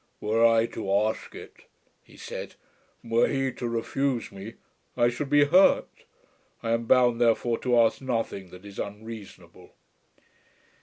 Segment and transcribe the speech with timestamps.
[0.19, 1.65] "Were I to ask it,"
[2.03, 2.55] he said,
[3.03, 4.55] "and were he to refuse me,
[4.97, 5.89] I should be hurt.
[6.63, 9.75] I am bound therefore to ask nothing that is unreasonable."